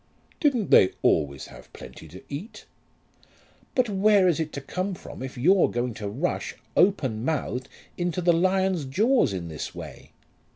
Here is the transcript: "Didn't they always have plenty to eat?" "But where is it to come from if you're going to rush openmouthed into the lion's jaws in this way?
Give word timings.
"Didn't 0.39 0.71
they 0.71 0.93
always 1.03 1.45
have 1.45 1.71
plenty 1.73 2.07
to 2.07 2.23
eat?" 2.27 2.65
"But 3.75 3.87
where 3.87 4.27
is 4.27 4.39
it 4.39 4.51
to 4.53 4.59
come 4.59 4.95
from 4.95 5.21
if 5.21 5.37
you're 5.37 5.69
going 5.69 5.93
to 5.93 6.09
rush 6.09 6.55
openmouthed 6.75 7.67
into 7.99 8.19
the 8.19 8.33
lion's 8.33 8.85
jaws 8.85 9.31
in 9.31 9.47
this 9.47 9.75
way? 9.75 10.09